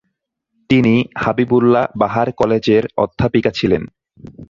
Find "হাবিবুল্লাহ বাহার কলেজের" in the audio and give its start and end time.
1.15-2.83